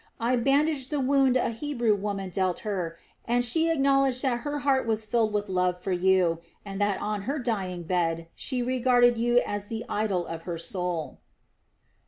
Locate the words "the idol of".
9.67-10.41